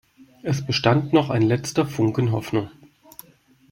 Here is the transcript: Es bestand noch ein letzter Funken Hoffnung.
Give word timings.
Es 0.41 0.65
bestand 0.65 1.13
noch 1.13 1.29
ein 1.29 1.43
letzter 1.43 1.85
Funken 1.85 2.31
Hoffnung. 2.31 2.71